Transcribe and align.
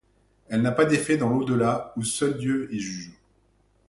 Elle 0.49 0.63
n'a 0.63 0.71
pas 0.71 0.85
d'effets 0.85 1.17
dans 1.17 1.29
l'au-delà 1.29 1.93
où 1.95 2.03
seul 2.03 2.35
Dieu 2.39 2.73
est 2.73 2.79
juge. 2.79 3.13